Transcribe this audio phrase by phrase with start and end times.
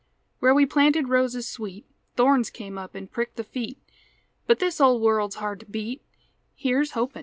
[0.39, 3.77] Where we planted roses sweet Thorns come up an' pricked the feet;
[4.47, 6.01] But this old world's hard to beat,
[6.55, 7.19] Here's hopin'!